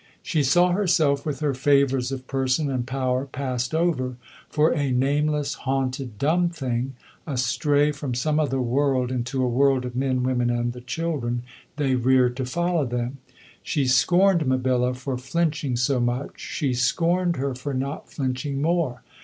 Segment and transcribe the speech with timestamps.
[0.23, 4.17] She saw herself with her favours of person and power passed over
[4.49, 6.95] for a nameless, haunted, dumb thing,
[7.27, 11.43] a stray from some other world into a world of men, women, and the children
[11.75, 13.19] they rear to follow them.
[13.61, 19.03] She scorned Mabilla for flinching so much, she scorned her for not flinching more.